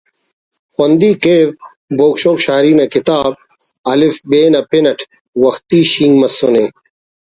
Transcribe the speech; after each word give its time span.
خوندی 0.73 1.11
کیو 1.23 1.49
بوگ 1.97 2.15
شوگ 2.21 2.37
شاعری 2.45 2.73
نا 2.79 2.85
کتاب 2.93 3.31
”الف 3.93 4.15
ب“ 4.29 4.31
نا 4.53 4.61
پن 4.69 4.85
اٹ 4.91 4.99
وختی 5.43 5.79
شینک 5.91 6.13
مسونے 6.19 6.65